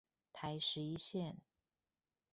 [0.33, 1.35] 台十一線